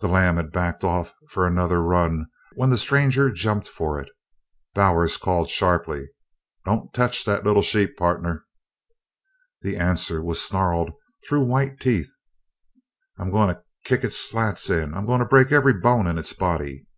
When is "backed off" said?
0.50-1.14